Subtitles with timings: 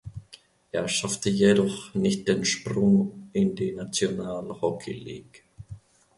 [0.71, 5.45] Er schaffte jedoch nicht den Sprung in die National Hockey League.